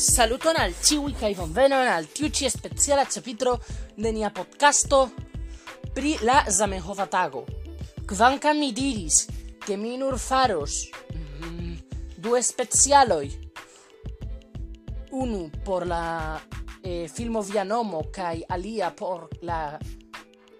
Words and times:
Saluton 0.00 0.56
al 0.56 0.72
ciui 0.80 1.12
kai 1.12 1.34
bonvenon 1.36 1.84
al 1.92 2.06
tiu 2.08 2.30
ci 2.32 2.48
speciala 2.48 3.04
capitro 3.04 3.58
de 3.94 4.08
nia 4.10 4.30
podcasto 4.30 5.12
pri 5.92 6.16
la 6.22 6.44
Zamenhofa 6.48 7.04
tago. 7.06 7.44
Kvankam 8.08 8.56
mi 8.56 8.72
diris 8.72 9.26
ke 9.60 9.76
mi 9.76 9.98
nur 9.98 10.16
faros 10.16 10.88
mm, 11.12 11.74
du 12.16 12.32
specialoi 12.40 13.28
unu 15.10 15.50
por 15.64 15.84
la 15.86 16.40
eh, 16.82 17.06
filmo 17.06 17.42
via 17.42 17.64
nomo 17.64 18.08
kai 18.10 18.40
alia 18.48 18.90
por 18.96 19.28
la 19.42 19.78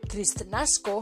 kristnasko, 0.07 1.00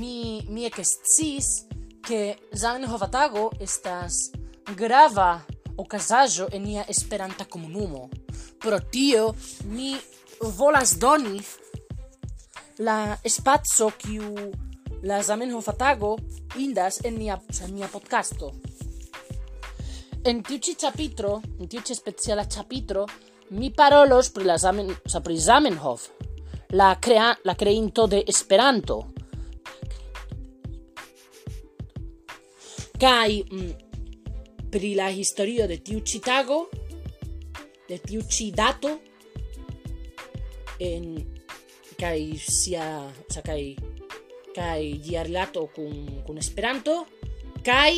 mi 0.00 0.40
mi 0.48 0.64
eksciis 0.64 1.66
ke 2.00 2.38
Zamenhofa 2.56 3.10
tago 3.12 3.50
estas 3.60 4.32
grava 4.72 5.44
okazaĵo 5.76 6.48
en 6.52 6.62
nia 6.62 6.84
Esperanta 6.88 7.44
komunumo. 7.44 8.08
Pro 8.60 8.80
tio 8.80 9.34
mi 9.64 9.94
volas 10.58 10.96
doni 10.98 11.40
la 12.78 13.16
spaco 13.28 13.90
kiu 13.98 14.34
la 15.02 15.22
Zamenhof 15.22 15.68
tago 15.78 16.16
indas 16.56 17.00
en 17.04 17.18
nia, 17.18 17.38
en 17.64 17.74
nia 17.74 17.88
podcasto. 17.92 18.52
En 20.24 20.40
tiu 20.42 20.58
ĉi 20.58 20.74
ĉapitro, 20.80 21.40
en 21.60 21.68
tiu 21.68 21.82
ĉi 21.84 21.94
speciala 21.94 22.46
ĉapitro, 22.48 23.04
mi 23.50 23.70
parolos 23.70 24.30
pri 24.32 24.44
la 24.48 24.56
Zamen, 24.58 24.94
pri 25.24 25.36
Zamenhof, 25.36 26.08
la 26.72 26.94
crea, 27.00 27.34
la 27.44 27.54
creinto 27.54 28.06
de 28.06 28.22
Esperanto. 28.26 29.02
Kai 32.98 33.42
mm, 33.44 33.83
pri 34.74 34.96
la 34.98 35.06
historio 35.06 35.68
de 35.70 35.76
tiu 35.86 36.00
ĉi 36.02 36.18
tago, 36.18 36.64
de 37.86 37.98
tiu 38.02 38.24
ĉi 38.26 38.48
dato 38.58 38.90
en 40.82 41.04
kaj 41.94 42.18
sia, 42.42 42.86
oza, 43.06 43.42
kaj 43.46 43.60
kaj 44.54 44.80
ĝia 45.04 45.22
rilato 45.28 45.62
kun 45.76 45.94
kun 46.26 46.40
Esperanto 46.42 46.96
kaj 47.62 47.92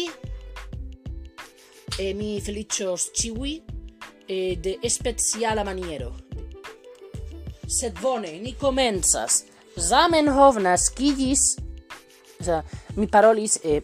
e 1.97 2.11
mi 2.19 2.35
feliĉos 2.45 3.09
ĉiuj 3.23 3.55
e, 3.57 4.39
de 4.61 4.77
speciala 4.93 5.65
maniero. 5.65 6.11
Sed 7.67 7.97
bone, 8.03 8.35
ni 8.45 8.53
komencas. 8.61 9.47
Zamenhof 9.77 10.61
naskiĝis, 10.61 11.49
mi 13.01 13.09
parolis 13.09 13.57
e, 13.65 13.81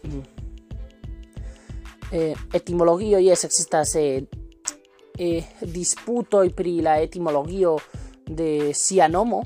eh, 2.13 2.35
etimologio 2.53 3.17
yes 3.17 3.43
existas 3.43 3.95
eh, 3.95 4.27
eh, 5.17 5.43
disputo 5.61 6.45
pri 6.53 6.81
la 6.81 7.01
etimologio 7.01 7.79
de 8.25 8.71
sia 8.73 9.07
nomo 9.07 9.41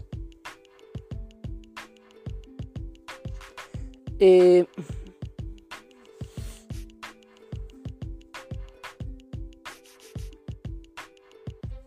eh, 4.19 4.67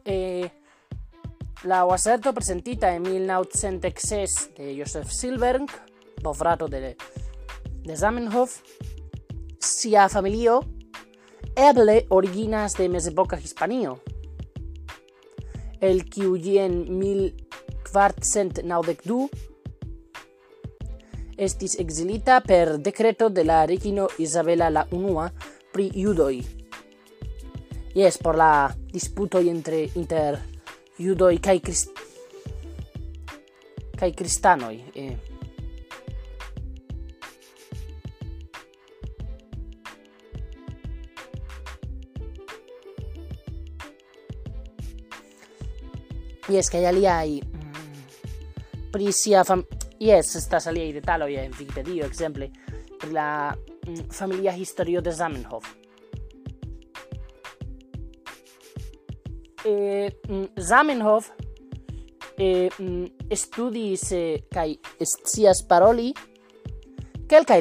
eh, 0.05 0.51
la 1.65 1.85
oaserto 1.85 2.33
presentita 2.33 2.95
en 2.95 3.03
1906 3.03 4.55
de 4.57 4.77
Joseph 4.79 5.11
Silberg, 5.11 5.67
bofrato 6.23 6.69
de, 6.69 6.97
de 7.83 7.97
Zamenhof, 7.97 8.63
sia 9.81 10.11
familio 10.11 10.61
eble 11.57 12.05
originas 12.11 12.75
de 12.77 12.89
mezepoka 12.93 13.39
Hispanio, 13.41 14.03
el 15.81 16.05
kiu 16.05 16.37
jen 16.37 16.99
mil 16.99 17.33
estis 21.39 21.79
exilita 21.81 22.43
per 22.43 22.77
decreto 22.79 23.31
de 23.31 23.45
la 23.45 23.65
regino 23.65 24.09
Isabela 24.19 24.69
la 24.69 24.87
unua 24.93 25.33
pri 25.73 25.89
judoi. 25.95 26.45
Yes, 27.95 28.19
por 28.19 28.37
la 28.37 28.77
disputo 28.93 29.41
entre 29.41 29.89
inter 29.95 30.39
judoi 30.99 31.41
kai 31.41 31.61
crist 31.61 31.89
kai 33.97 34.13
cristanoi. 34.13 34.85
Eh. 34.95 35.30
Yes, 46.51 46.67
kai 46.67 46.83
aliai 46.83 47.39
pri 48.91 49.13
sia 49.15 49.45
fam... 49.47 49.63
Yes, 50.03 50.33
estas 50.35 50.67
aliai 50.67 50.91
detaloj 50.97 51.31
en 51.39 51.53
Wikipedio, 51.55 52.09
ekzemple, 52.09 52.49
pri 52.99 53.13
la 53.15 53.55
mm, 53.55 54.09
familia 54.11 54.51
historio 54.57 55.01
de 55.01 55.13
Zamenhof. 55.15 55.69
Eh, 59.63 60.11
Zamenhof 60.59 61.31
mm, 62.41 63.05
eh, 63.31 63.37
studis 63.37 64.11
eh, 64.13 64.43
kai 64.51 64.75
scias 65.05 65.63
paroli 65.63 66.11
kelkaj 67.31 67.61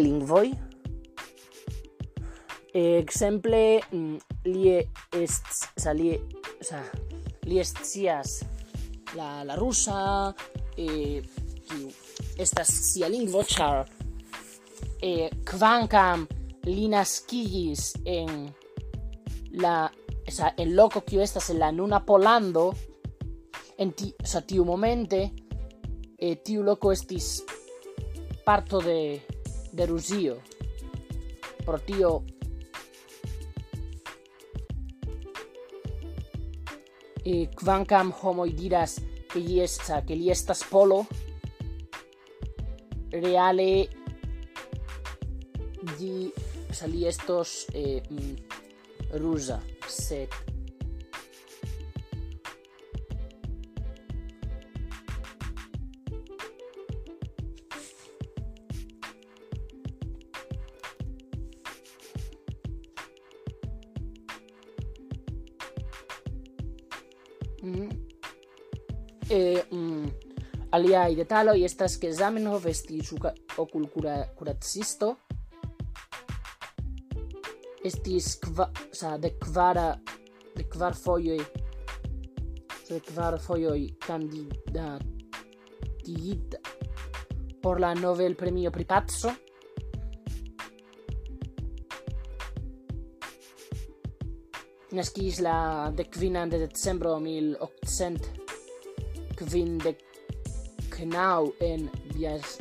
eh, 2.73 2.97
exemple 2.97 3.81
li 4.45 4.79
est 5.13 5.51
sa 5.77 5.93
li 5.93 6.15
sa 6.61 6.81
li 7.45 7.61
scias 7.63 8.39
la, 9.15 9.43
la 9.43 9.55
rusa 9.55 10.33
e 10.77 11.21
kiu 11.69 11.89
estas 12.37 12.69
sia 12.69 13.09
lingvo 13.09 13.43
ĉar 13.43 13.83
e 15.01 15.29
kvankam 15.45 16.27
li 16.67 16.87
naskigis 16.91 17.93
en 18.05 18.49
la 19.63 19.89
esa 20.25 20.53
el 20.57 20.75
loco 20.75 21.01
kiu 21.01 21.21
estas 21.21 21.49
en 21.49 21.59
la 21.59 21.71
nuna 21.71 22.03
Polando 22.05 22.73
en 23.77 23.93
ti, 23.93 24.13
sa 24.23 24.41
tiu 24.41 24.65
momente 24.65 25.21
e 26.17 26.35
tiu 26.43 26.63
loco 26.63 26.91
estis 26.91 27.39
parto 28.45 28.81
de 28.81 29.21
de 29.71 29.85
Rusio. 29.85 30.41
Pro 31.65 31.77
tio 31.79 32.23
e 37.29 37.49
quancam 37.53 38.09
homoi 38.21 38.53
diras 38.53 38.97
che 39.27 39.37
li, 39.37 39.59
esta, 39.59 40.01
che 40.01 40.15
li 40.15 40.31
estas 40.31 40.63
polo, 40.65 41.05
reale 43.09 43.87
di, 45.97 46.33
sali 46.71 47.05
estos 47.05 47.67
eh, 47.71 48.01
mm, 48.11 48.33
rusa, 49.21 49.61
set 49.85 50.48
Mm. 67.61 67.89
E 69.29 69.63
mm, 69.71 70.05
aliai 70.71 71.15
y 71.15 71.65
estas 71.65 71.97
ke 71.97 72.13
Zamenhof 72.13 72.65
estis 72.65 73.13
okulkuracisto, 73.57 75.17
estis 77.83 78.39
kva, 78.41 78.71
sa, 78.91 79.17
de 79.17 79.37
kvara 79.37 79.99
de 80.55 80.63
kvar 80.67 80.95
foioi 80.95 81.39
de 82.89 82.99
kvar 83.05 83.39
fojoj 83.39 83.89
kandidatigita 84.01 86.57
por 87.61 87.79
la 87.79 87.95
Nobel 87.95 88.35
premio 88.35 88.71
pri 88.71 88.85
paco 88.85 89.31
la 95.39 95.93
de 95.95 96.09
de 96.49 96.59
decembro 96.59 97.19
1800 97.19 98.27
knau 100.89 101.53
en 101.59 101.91
Bias 102.13 102.57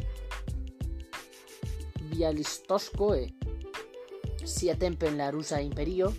Bialistosco 2.10 3.14
e 3.14 3.32
sia 4.44 4.76
tempo 4.76 5.06
en 5.06 5.16
la 5.16 5.30
rusa 5.30 5.62
imperio 5.62 6.12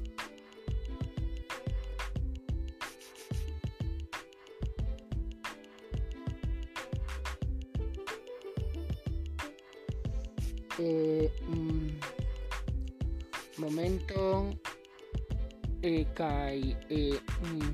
Rai 16.29 16.77
e, 16.87 17.21
mm, 17.47 17.69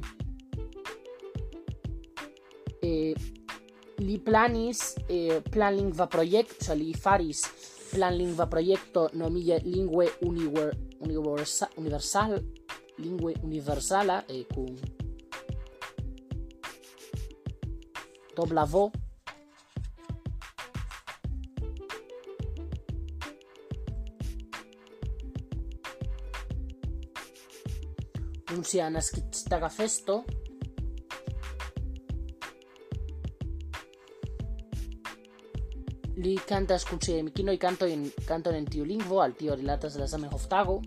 e 2.79 3.15
li 3.97 4.19
planis 4.19 4.95
e 5.07 5.27
eh, 5.27 5.41
planlingva 5.41 6.07
projekto, 6.07 6.63
cioè 6.63 6.75
li 6.75 6.93
faris 6.93 7.43
planlingva 7.91 8.47
projekto 8.47 9.09
nomige 9.13 9.59
Lingue 9.63 10.17
univer, 10.21 10.71
universa, 10.99 11.69
Universal 11.75 12.39
Lingue 12.97 13.35
Universala 13.41 14.25
e 14.25 14.39
eh, 14.39 14.47
kun 14.47 14.75
dobla 18.35 18.65
vo. 18.65 18.91
Un 28.65 28.71
sia 28.71 28.89
nascit 28.89 29.44
taga 29.45 29.69
festo 29.69 30.23
li 36.17 36.33
cantas 36.50 36.85
kun 36.89 37.00
sia 37.00 37.21
mikino 37.23 37.51
i 37.51 37.57
canto 37.57 37.85
in 37.85 38.09
canto 38.25 38.50
en 38.50 38.65
tiu 38.65 38.83
lingvo 38.83 39.21
al 39.21 39.35
tio 39.38 39.53
rilatas 39.53 39.97
la 40.01 40.07
Zamenhof 40.07 40.47
tago 40.47 40.81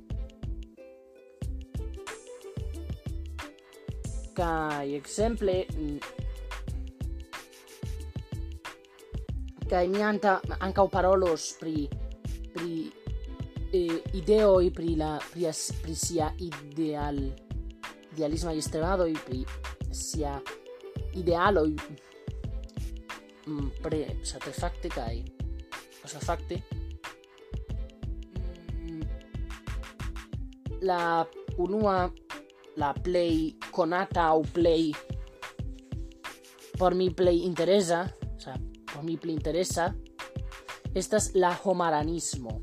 kai 4.34 4.94
exemple 4.98 5.54
kai 9.70 9.86
mi 9.88 10.02
anta 10.02 10.40
anka 10.58 10.88
parolos 10.88 11.52
pri 11.60 11.88
pri 12.54 12.90
eh, 13.70 14.02
ideo 14.19 14.60
i 14.60 14.70
pri 14.70 14.96
la 14.96 15.19
pri, 15.30 15.52
pri 15.82 15.94
sia 15.94 16.34
ideal 16.38 17.46
idealismo 18.18 18.50
y 18.52 18.58
y 18.58 19.14
pri 19.14 19.46
sia 19.92 20.42
idealo 21.14 21.66
mm, 23.46 23.68
pre 23.80 24.18
satisfacte 24.24 24.90
facte 26.20 26.64
mm, 28.82 29.02
la 30.80 31.28
unua 31.58 32.12
la 32.76 32.92
play 32.94 33.56
conata 33.70 34.34
o 34.34 34.42
play 34.42 34.92
por 36.76 36.94
mi 36.94 37.10
play 37.10 37.44
interesa 37.44 38.12
o 38.36 38.40
sea 38.40 38.58
por 38.92 39.04
mi 39.04 39.16
play 39.16 39.34
interesa 39.34 39.94
estas 40.94 41.34
la 41.34 41.56
homaranismo 41.62 42.62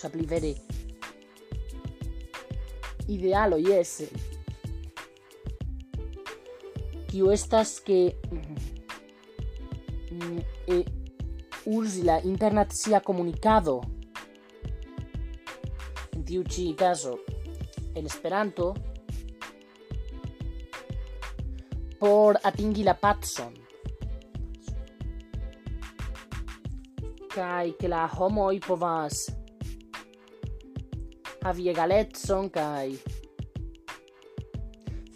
Osa 0.00 0.08
pli 0.08 0.24
vere 0.24 0.50
idealo 3.12 3.58
ies 3.60 3.90
kiu 7.10 7.28
estas 7.34 7.74
ke 7.84 7.98
mm, 8.30 8.38
mm-hmm, 10.14 10.38
e, 10.72 10.78
usi 11.66 12.02
la 12.08 12.16
sia 12.70 13.00
comunicado. 13.00 13.82
En 16.16 16.24
tiu 16.24 16.44
ci 16.44 16.72
caso 16.74 17.18
en 17.94 18.06
Esperanto 18.06 18.74
por 21.98 22.38
atingi 22.42 22.84
la 22.84 22.94
patson. 22.94 23.52
Kai 27.28 27.76
ke 27.76 27.86
la 27.86 28.08
homoj 28.08 28.56
povas 28.64 29.39
havi 31.42 31.68
egalezzon 31.72 32.50
kai 32.50 32.98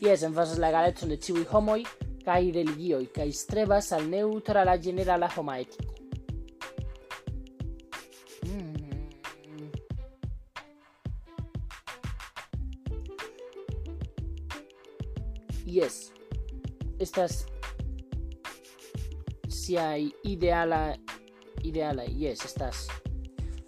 Yes, 0.04 0.22
en 0.22 0.34
vas 0.36 0.58
la 0.58 0.68
egalezzon 0.68 1.08
de 1.08 1.16
ciui 1.16 1.46
homoi 1.48 1.84
kai 2.24 2.50
religioi 2.52 3.06
kai 3.14 3.30
strebas 3.32 3.92
al 3.92 4.08
neutra 4.10 4.64
la 4.64 4.76
generala 4.76 5.30
homa 5.36 5.58
etico. 5.58 5.94
Mm. 8.44 9.00
Yes. 15.64 16.12
Estas 16.98 17.46
si 19.48 19.72
siai 19.72 20.12
ideala 20.22 20.94
ideala 21.64 22.04
yes 22.04 22.44
estas 22.44 22.88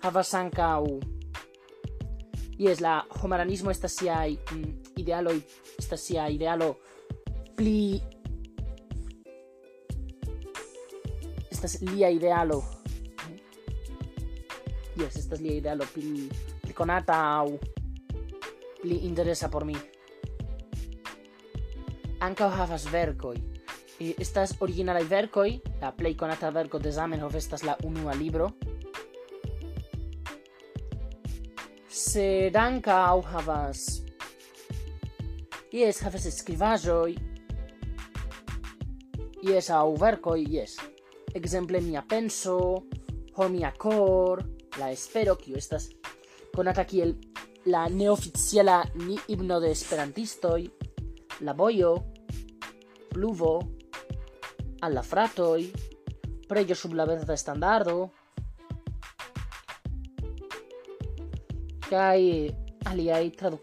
havas 0.04 0.34
ancau 0.34 1.00
Iesla 2.58 3.04
homaranismo 3.22 3.70
estasiai 3.70 4.38
mm, 4.52 4.96
idealoi 4.96 5.42
stasia 5.80 6.28
idealo 6.32 6.76
pli 7.56 8.00
estas 11.50 11.80
lia 11.82 12.08
idealo 12.08 12.62
¿eh? 13.28 13.40
Yes, 14.96 15.16
estas 15.16 15.40
lia 15.40 15.58
idealo 15.60 15.84
pli 15.92 16.28
pli 16.62 16.72
konata 16.72 17.44
pli 18.80 19.04
interesa 19.06 19.50
por 19.50 19.64
mi 19.64 19.76
Ankaŭ 22.20 22.48
havas 22.48 22.88
verkoj 22.88 23.36
eh, 24.00 24.14
estas 24.18 24.56
originalaj 24.60 25.04
verkoj 25.08 25.50
la 25.80 25.92
play 25.96 26.14
conata 26.14 26.50
verko 26.50 26.78
de 26.78 26.92
Zamenhof 26.92 27.34
estas 27.34 27.62
la 27.62 27.76
unua 27.84 28.14
libro. 28.14 28.50
z 32.06 32.50
ranka 32.54 33.14
u 33.14 33.22
havas. 33.22 34.00
Jes, 35.72 35.98
havas 36.04 36.26
skribaĵoj. 36.38 37.16
Jes, 39.42 39.70
aŭ 39.74 39.88
verkoj, 39.98 40.44
jes. 40.54 40.76
Ekzemple 41.34 41.80
mia 41.82 42.04
penso, 42.08 42.56
ho 43.36 43.48
mia 43.50 43.72
kor, 43.74 44.44
la 44.78 44.92
espero, 44.94 45.34
kiu 45.40 45.58
estas 45.58 45.88
konata 46.54 46.86
kiel 46.88 47.16
la 47.66 47.88
neoficiala 47.90 48.78
ni 49.02 49.18
himno 49.26 49.58
de 49.60 49.72
esperantistoj, 49.74 50.62
la 51.40 51.54
bojo, 51.58 51.92
pluvo, 53.10 53.58
al 54.80 54.94
la 54.94 55.02
fratoj, 55.02 55.66
sub 56.74 56.94
la 56.94 57.04
verda 57.04 57.36
standardo, 57.36 58.12
kai 61.90 62.50
aliai 62.90 63.30
tradu 63.30 63.58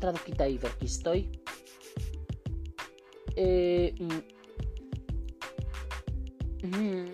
tradukitai 0.00 0.58
verkistoi 0.62 1.20
e 3.36 3.48
mm, 4.00 4.22
mm, 6.64 7.06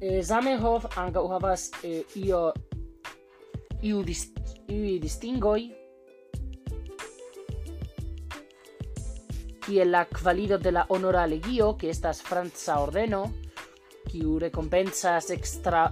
e 0.00 0.22
Zamenhof 0.22 0.86
ankaŭ 0.98 1.26
havas 1.34 1.70
e, 1.84 2.02
io 2.16 2.52
iu 3.82 4.02
dist, 4.04 4.38
iu 4.68 4.98
distingoi 5.02 5.70
kiel 9.70 9.90
la 9.92 10.04
kvalido 10.04 10.58
de 10.58 10.72
la 10.72 10.86
honora 10.88 11.26
legio, 11.26 11.76
que 11.76 11.90
estas 11.90 12.22
franca 12.22 12.80
ordeno, 12.80 13.20
kiu 14.10 14.38
rekompensas 14.42 15.30
extra 15.30 15.84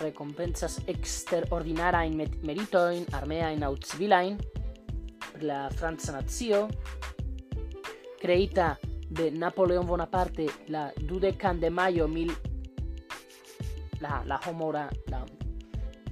recompensas 0.00 0.80
exterordinarain 0.86 2.16
meritoin, 2.42 3.06
armeain 3.12 3.62
aut 3.64 3.84
civilain, 3.84 4.38
per 5.36 5.44
la 5.44 5.68
Franza 5.70 6.12
nazio 6.12 6.68
creita 8.20 8.78
de 9.08 9.30
Napoleon 9.30 9.86
Bonaparte 9.86 10.46
la 10.68 10.92
dudecan 10.96 11.60
de 11.60 11.70
maio 11.70 12.08
mil 12.08 12.32
la 14.00 14.22
la 14.24 14.40
homora 14.46 14.88
la 15.06 15.24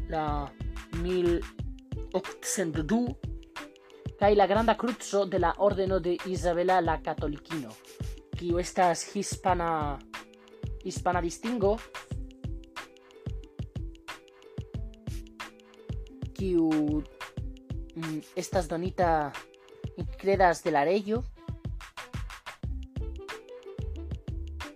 la 0.08 0.52
mil 1.02 1.40
du 2.84 3.16
kai 4.18 4.34
la 4.36 4.46
granda 4.46 4.76
cruzo 4.76 5.26
de 5.26 5.38
la 5.38 5.54
ordeno 5.58 6.00
de 6.00 6.18
Isabela 6.26 6.80
la 6.80 7.00
Catolicino 7.00 7.70
qui 8.36 8.52
estas 8.58 9.16
hispana 9.16 9.98
hispana 10.84 11.20
distingo 11.20 11.78
cute 16.44 17.10
mm, 17.94 18.18
estas 18.36 18.68
donitas 18.68 19.32
credas 20.18 20.62
del 20.62 20.76
arello. 20.76 21.22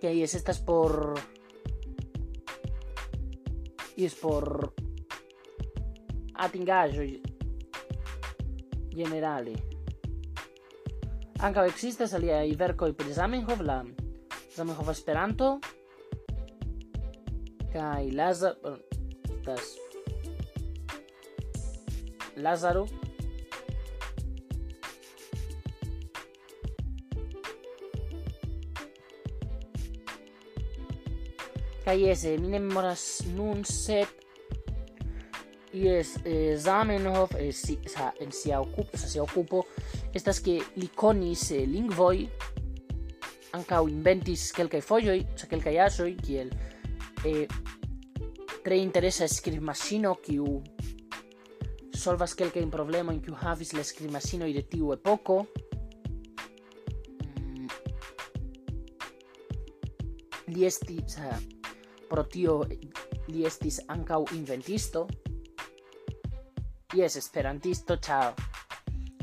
Que 0.00 0.08
ahí 0.08 0.22
es, 0.22 0.34
esta 0.34 0.52
es 0.52 0.58
por... 0.58 1.14
Y 3.96 4.04
es 4.04 4.14
por... 4.14 4.72
Atingallo. 6.34 7.02
Generale. 8.94 9.56
Ankaŭ 11.38 11.68
ekzistas 11.70 12.14
aliaj 12.18 12.50
verkoj 12.58 12.92
pri 12.98 13.12
Zamenhof, 13.14 13.60
la 13.62 13.82
Zamenhof 14.54 14.88
Esperanto 14.90 15.58
kaj 17.74 18.10
la... 18.14 18.30
Estas 18.32 19.76
Lázaro. 22.38 22.86
Cállese, 31.84 32.34
eh, 32.34 32.38
Minemoras 32.38 33.24
Nunset. 33.34 34.08
Y 35.72 35.88
es 35.88 36.18
eh, 36.24 36.56
Zamenhof, 36.58 37.34
eh, 37.36 37.52
si, 37.52 37.78
o 37.84 37.88
sea, 37.88 38.14
en 38.20 38.32
si 38.32 38.52
ocupo, 38.52 38.90
o 38.92 38.96
sea, 38.96 39.08
si 39.08 39.18
ocupo. 39.18 39.66
Estas 40.12 40.40
que 40.40 40.62
Liconis, 40.76 41.50
eh, 41.50 41.66
Lingvoi, 41.66 42.28
Ancao 43.52 43.88
Inventis, 43.88 44.52
que 44.52 44.62
el 44.62 44.68
que 44.68 44.82
folloi, 44.82 45.26
o 45.34 45.38
sea, 45.38 45.48
que 45.48 45.54
el 45.54 45.62
que 45.62 45.72
ya 45.72 45.90
soy, 45.90 46.16
que 46.16 46.42
el. 46.42 46.50
Eh, 47.24 47.48
tre 48.62 48.76
interesa 48.76 49.24
escribir 49.24 49.60
masino, 49.60 50.16
que 50.20 50.40
u 50.40 50.62
solvas 51.98 52.34
quelcae 52.34 52.62
in 52.62 52.70
problema 52.70 53.12
in 53.12 53.20
kiu 53.20 53.34
havis 53.34 53.72
la 53.74 53.82
escrib 53.82 54.12
machino 54.14 54.46
de 54.46 54.62
tiu 54.62 54.92
epoco 54.94 55.46
mm. 57.26 57.66
li 60.54 60.64
esti 60.64 61.02
sa, 61.06 61.34
pro 62.08 62.24
tio 62.24 62.62
li 63.28 63.44
estis 63.44 63.82
ancau 63.88 64.24
inventisto. 64.32 65.06
Yes 66.94 67.16
esperantisto 67.16 67.96
chao. 67.96 68.32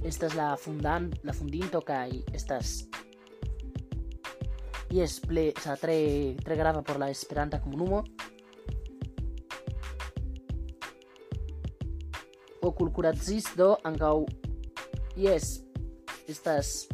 Estas 0.04 0.36
la 0.36 0.56
fundan 0.56 1.10
la 1.24 1.34
fundinto 1.34 1.82
kai 1.82 2.24
estas. 2.34 2.86
Yes 4.92 5.20
ple 5.20 5.52
tre 5.54 6.36
tre 6.44 6.56
grava 6.56 6.84
por 6.84 7.00
la 7.00 7.10
esperanta 7.10 7.62
comunumo 7.62 8.04
culcurazisto 12.78 13.76
ankaŭ 13.88 14.16
jes 15.20 15.60
estas 16.28 16.88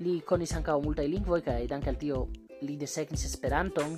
li 0.00 0.20
konis 0.26 0.54
ankaŭ 0.56 0.78
multaj 0.84 1.06
lingvoj 1.12 1.42
kaj 1.44 1.66
danke 1.70 1.92
al 1.92 1.98
tio 2.00 2.24
li 2.64 2.76
desegnis 2.80 3.24
Esperanton. 3.28 3.96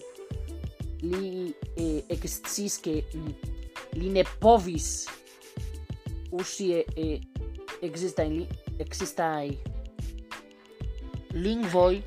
Li 1.02 1.50
eh, 1.76 2.02
eksciis 2.14 2.78
ke 2.82 3.00
li, 3.14 3.34
li 3.98 4.10
ne 4.14 4.22
povis 4.40 5.08
usi 6.32 6.70
exista 7.82 8.24
in 8.24 8.38
li 8.38 8.46
exista 8.80 9.28
i 9.44 9.56
lingvoi 11.34 12.02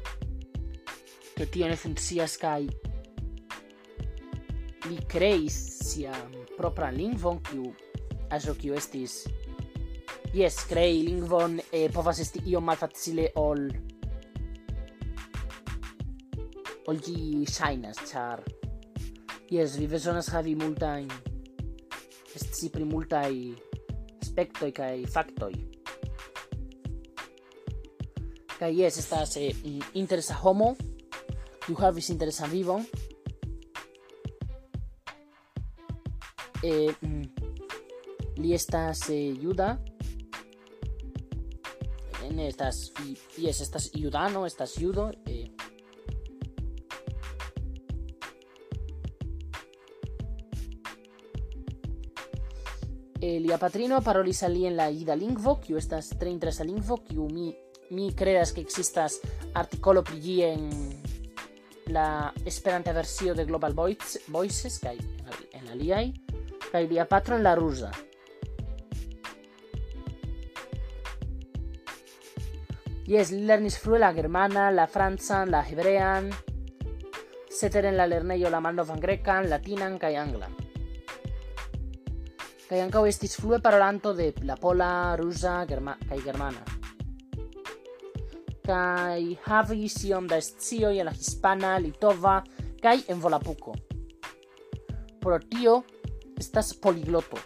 ke 1.36 1.48
tio 1.52 1.68
ne 1.68 1.76
funzia 1.76 2.28
sky 2.30 2.70
li 4.90 4.98
creis 5.10 5.58
sia 5.82 6.14
propran 6.56 6.96
lingvon 6.96 7.42
kiu 7.50 7.74
aso 8.30 8.56
kiu 8.58 8.74
estis 8.74 9.24
yes 10.34 10.66
crei 10.70 11.04
lingvon 11.04 11.60
e, 11.72 11.88
povas 11.94 12.20
esti 12.20 12.42
io 12.50 12.62
malfacile 12.62 13.32
ol 13.36 13.70
ol 16.86 17.00
gi 17.02 17.46
ŝajnas, 17.50 18.02
char 18.10 18.44
yes 19.50 19.78
vi 19.78 19.88
bezonas 19.88 20.30
havi 20.34 20.56
multajn 20.56 21.10
esti 22.36 22.70
pri 22.70 22.84
multaj 22.84 23.32
aspektoj 24.36 24.72
kaj 24.76 25.06
faktoj. 25.14 25.54
Kaj 28.60 28.72
yes 28.76 28.98
estas 29.00 29.38
eh, 29.40 29.56
interesa 29.96 30.36
homo, 30.42 30.74
kiu 31.64 31.76
havis 31.80 32.10
interesan 32.12 32.52
vivon. 32.52 32.84
Eh, 36.64 36.92
mm, 37.00 37.45
y 38.36 38.54
estas 38.54 39.10
ayuda 39.10 39.82
en 42.24 42.40
estas 42.40 42.92
y, 43.38 43.48
es 43.48 43.62
estas 43.62 43.92
ayudano 43.94 44.46
estas 44.46 44.78
ayudo 44.78 45.12
eh. 45.26 45.52
Patrino 53.66 54.02
paroli 54.02 54.32
salí 54.32 54.68
en 54.68 54.78
la 54.78 54.92
ida 54.92 55.16
lingvo, 55.16 55.60
que 55.60 55.76
estas 55.76 56.10
33 56.10 56.62
a 56.62 56.64
lingvo, 56.64 57.02
mi, 57.90 58.14
creas 58.14 58.54
que 58.54 58.62
existas 58.62 59.20
articolo 59.56 60.04
pri 60.04 60.44
en 60.44 61.02
la 61.88 62.32
esperante 62.46 62.94
versión 62.94 63.36
de 63.36 63.46
Global 63.46 63.74
Voices, 63.74 64.80
que 64.80 64.88
hay 64.90 65.00
en 65.00 65.26
la, 65.26 65.32
en 65.54 65.66
la 65.66 65.74
LIAI, 65.74 66.14
que 66.70 66.78
hay 66.78 67.06
patro 67.10 67.38
en 67.38 67.42
la 67.42 67.56
rusa. 67.56 67.92
Li 73.06 73.22
lernis 73.46 73.78
frue 73.78 74.00
la 74.00 74.12
germana, 74.14 74.72
la 74.72 74.88
francan, 74.88 75.52
la 75.52 75.62
hebrean, 75.62 76.32
seter 77.50 77.86
en 77.86 77.98
la 77.98 78.08
lernejo 78.08 78.50
la 78.50 78.60
malnovan 78.60 79.00
grekan, 79.00 79.46
latinan 79.50 80.00
kaj 80.02 80.16
anglan. 80.18 80.56
Kaj 82.66 82.82
ankaŭ 82.82 83.06
estis 83.06 83.38
flue 83.38 83.62
parolanto 83.62 84.16
de 84.18 84.32
la 84.42 84.58
pola, 84.58 85.16
rusa 85.22 85.60
germa 85.70 85.94
kaj 86.10 86.20
germana. 86.26 86.66
Kaj 88.66 89.22
havis 89.46 90.02
iom 90.10 90.26
da 90.26 90.42
scioj 90.42 90.98
en 90.98 91.06
la 91.06 91.14
hispana, 91.14 91.78
litova 91.78 92.40
kaj 92.82 92.98
en 93.14 93.22
Volapuko. 93.22 93.78
Pro 95.22 95.38
tio 95.46 95.84
estas 96.42 96.74
poligloto 96.74 97.38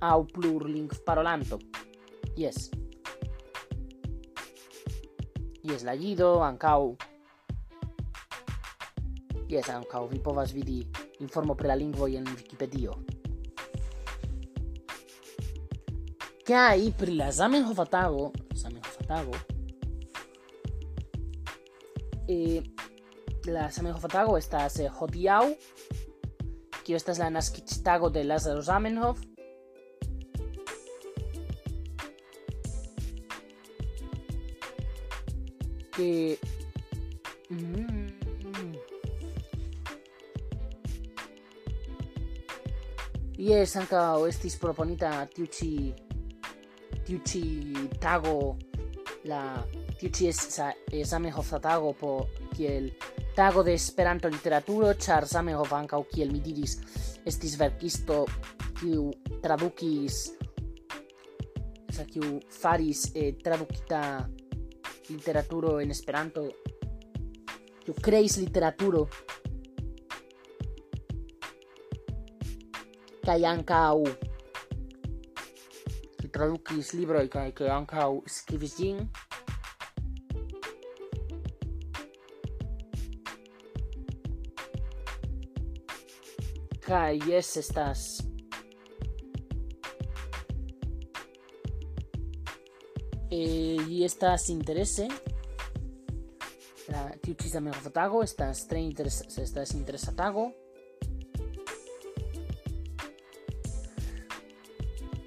aŭ 0.00 0.18
plurlingvparolanto. 0.32 1.58
Jes. 2.38 2.68
es 5.74 5.82
i 5.82 5.84
Slido 5.84 6.40
ankaŭ. 6.42 6.94
Jes, 9.48 9.68
ankaŭ 9.68 10.06
vi 10.08 10.18
povas 10.22 10.52
vidi 10.52 10.80
informo 11.20 11.54
pri 11.54 11.68
la 11.68 11.74
lingvoj 11.74 12.16
en 12.16 12.26
Wikipedio. 12.26 12.94
Kaj 16.48 16.92
pri 16.98 17.14
la 17.16 17.30
Zamenhofa 17.32 17.84
tago, 17.84 18.30
Zamenhofa 18.54 19.04
tago, 19.08 19.34
eh, 22.28 22.62
la 23.46 23.70
Zamenhofa 23.70 24.08
tago 24.08 24.38
estas 24.38 24.78
eh, 24.80 24.88
hodiaŭ, 24.88 25.42
kio 26.84 26.96
estas 26.96 27.18
la 27.18 27.28
naskiĝtago 27.30 28.08
de 28.10 28.24
Lazaro 28.24 28.62
Zamenhof, 28.62 29.20
que 35.98 36.38
mm, 37.50 38.06
Yes, 43.38 43.76
anca 43.78 44.18
estis 44.26 44.56
proponita 44.58 45.26
tiu 45.30 45.46
ci 45.46 45.94
tiu 47.06 47.20
ci 47.22 47.42
tago 48.02 48.56
la 49.30 49.62
tiu 49.98 50.10
ci 50.10 50.26
es 50.26 50.58
Zamenhof 51.10 51.52
tago 51.62 51.92
po 51.94 52.28
kiel 52.54 52.90
tago 53.36 53.62
de 53.62 53.74
Esperanto 53.74 54.28
literaturo 54.28 54.90
ĉar 54.94 55.26
Zamenhof 55.26 55.72
o 55.72 56.02
kiel 56.10 56.32
mi 56.32 56.40
diris 56.40 56.78
estis 57.24 57.54
verkisto 57.58 58.26
kiu 58.80 59.10
tradukis 59.42 60.32
sa 61.90 62.02
kiu 62.04 62.40
faris 62.50 63.12
eh, 63.14 63.34
tradukita 63.38 64.28
literaturo 65.10 65.80
en 65.80 65.90
Esperanto. 65.90 66.48
Yo 67.86 67.94
kreis 67.94 68.36
literaturo. 68.36 69.08
Kaj 73.24 73.44
ankaŭ 73.44 74.04
ki 76.18 76.28
tradukis 76.32 76.94
libroj 76.96 77.26
kaj 77.32 77.50
ke 77.56 77.68
ankaŭ 77.72 78.22
skribis. 78.28 78.78
Kaj 86.88 87.20
jes 87.28 87.56
estas 87.60 88.27
eh, 93.30 93.76
y 93.88 94.04
estas 94.04 94.48
interese. 94.50 95.08
La 96.88 97.10
tiu 97.20 97.34
ci 97.34 97.48
sa 97.48 97.60
fotago 97.60 98.22
estas 98.22 98.66
tre 98.66 98.80
interes 98.80 99.20
estas 99.36 99.74
interesatago 99.74 100.54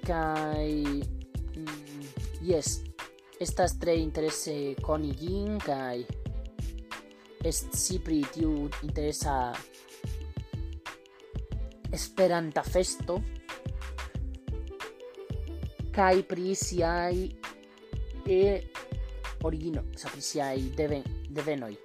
kai 0.02 1.02
mm, 1.56 2.02
yes. 2.42 2.82
Estas 3.38 3.78
tre 3.78 3.94
interese 3.94 4.74
coni 4.82 5.14
gin 5.14 5.58
kai. 5.58 6.06
Est 7.42 7.74
sipri 7.74 8.22
tiu 8.34 8.68
interesa 8.82 9.52
esperanta 11.90 12.62
festo 12.62 13.20
kai 15.92 16.22
pri 16.24 16.54
siai 16.54 17.41
e 18.26 18.70
origino 19.42 19.84
sopra 19.96 20.20
siai 20.20 20.72
deven, 20.76 21.02
devenoi. 21.30 21.78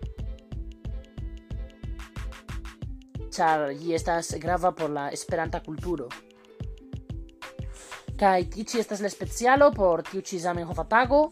char 3.37 3.69
ĝi 3.77 3.93
estas 3.93 4.31
grava 4.41 4.71
por 4.73 4.89
la 4.89 5.11
Esperanta 5.13 5.59
culturo 5.61 6.07
kai 8.17 8.47
tiu 8.49 8.79
estas 8.81 9.03
la 9.05 9.09
specialo 9.13 9.69
por 9.71 10.01
tiu 10.01 10.21
ci 10.21 10.39
Zamenhofa 10.39 10.87
tago. 10.89 11.31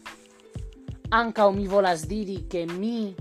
anca 1.10 1.50
mi 1.50 1.66
volas 1.66 2.06
diri 2.06 2.46
ke 2.50 2.66
mi 2.66 3.14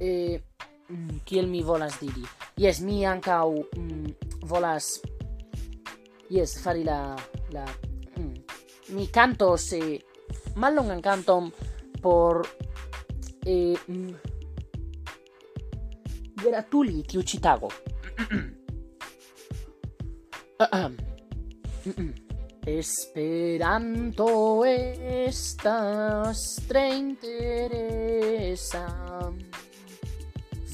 e 0.00 0.40
mm, 0.88 1.20
kiel 1.24 1.46
mi 1.48 1.62
volas 1.62 1.98
diri. 2.00 2.22
Yes, 2.56 2.80
mi 2.80 3.04
ankaŭ 3.06 3.50
mm, 3.76 4.27
volas 4.48 5.00
yes 6.28 6.58
fari 6.62 6.84
la 6.84 7.14
la 7.52 7.64
mm, 8.16 8.34
mi 8.96 9.06
canto 9.10 9.56
se 9.56 10.00
mallongan 10.56 11.00
canton 11.00 11.52
por 12.00 12.48
e 13.44 13.76
mm, 13.88 14.14
gratuli 16.42 17.02
tiu 17.02 17.22
citago 17.22 17.68
Esperanto 22.68 24.64
estas 24.64 26.40
tre 26.68 26.88
interesa 26.96 28.84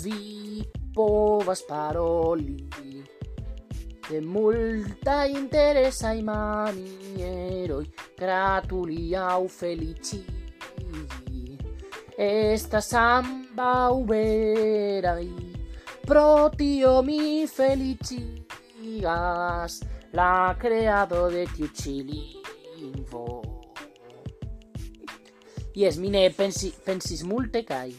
vi 0.02 0.64
povas 0.92 1.62
paroli 1.62 2.56
de 4.04 4.20
multa 4.20 5.24
interesai 5.24 6.22
manieroi, 6.22 7.86
gratuliau 8.18 9.48
felicii. 9.48 10.24
Estas 12.20 12.92
ambaŭ 12.94 14.04
veraj, 14.06 15.26
pro 16.06 16.50
tio 16.52 17.02
mi 17.02 17.46
felicigas 17.48 18.12
la 20.12 20.54
creado 20.60 21.30
de 21.32 21.46
tiu 21.56 21.68
ĉi 21.74 21.96
lingvo. 22.04 23.42
Jes, 25.74 25.96
mi 25.98 26.08
ne 26.12 26.30
pensi, 26.30 26.70
pensis 26.84 27.24
multe 27.26 27.64
kaj 27.66 27.90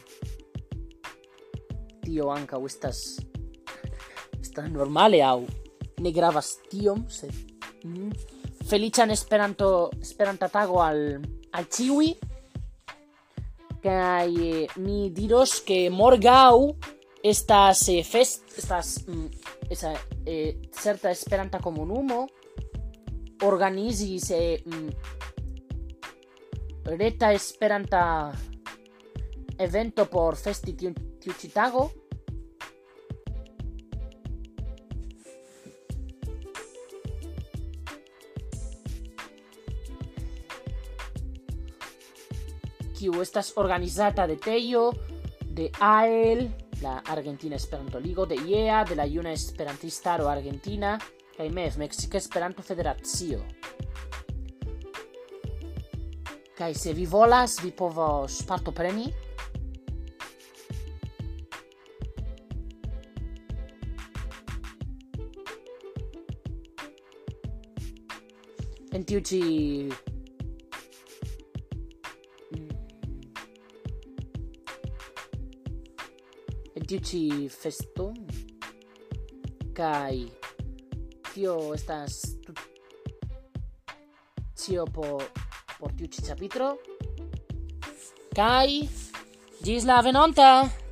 tio 2.06 2.30
ankaŭ 2.32 2.62
estas 2.64 2.98
estas 4.40 4.70
normale 4.72 5.20
aŭ 5.20 5.65
ne 6.00 6.12
gravas 6.12 6.58
tiom 6.70 7.08
se 7.08 7.28
mm, 7.84 8.10
esperanto 9.10 9.90
esperanta 10.00 10.48
tago 10.48 10.82
al 10.82 11.20
al 11.52 11.68
ciui 11.68 12.16
kai 13.82 14.34
eh, 14.36 14.68
mi 14.76 15.10
diros 15.10 15.60
que 15.60 15.90
morgau 15.90 16.76
estas 17.22 17.88
eh, 17.88 18.02
fest 18.04 18.42
estas 18.58 19.04
mm, 19.06 19.26
esa 19.70 19.94
eh, 20.24 20.58
certa 20.72 21.10
esperanta 21.10 21.58
comunumo 21.60 22.26
organizi 23.42 24.18
se 24.18 24.62
mm, 24.64 24.88
reta 26.84 27.32
esperanta 27.32 28.32
evento 29.58 30.06
por 30.06 30.36
festi 30.36 30.72
tiu, 30.72 30.92
tiu 31.20 31.32
citago 31.32 31.90
kiu 43.06 43.22
estas 43.22 43.52
organizata 43.56 44.26
de 44.26 44.36
Tejo, 44.36 44.90
de 45.54 45.70
AEL, 45.78 46.50
la 46.82 46.98
Argentina 47.06 47.54
Esperanto 47.54 48.00
Ligo, 48.00 48.26
de 48.26 48.34
IEA, 48.34 48.84
de 48.84 48.96
la 48.96 49.06
Juna 49.06 49.32
Esperantistaro 49.32 50.28
Argentina, 50.28 50.98
kaj 51.36 51.46
MEF, 51.50 51.76
Mexica 51.78 52.18
Esperanto 52.18 52.62
Federacio. 52.62 53.44
Kaj 56.56 56.74
se 56.74 56.94
vi 56.94 57.06
volas, 57.06 57.60
vi 57.62 57.70
povos 57.70 58.42
partopreni. 58.42 59.06
En 68.90 69.04
tiu 69.04 69.20
ci 77.00 77.48
festo. 77.48 78.12
Kai 79.76 80.24
tio 81.34 81.74
estas 81.74 82.36
tio 84.56 84.86
po 84.86 85.20
por 85.78 85.92
tiu 85.92 86.08
ci 86.08 86.22
capitro 86.24 86.72
kai 88.36 88.88
ĝis 89.64 89.84
la 89.88 90.00
venonta! 90.04 90.85